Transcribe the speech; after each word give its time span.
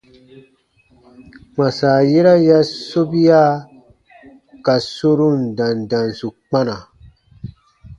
Kpãsa 1.53 1.89
yera 2.11 2.33
ya 2.47 2.59
sobia 2.89 3.41
ka 4.65 4.75
sorun 4.93 5.39
dandansu 5.57 6.27
kpana. 6.37 6.75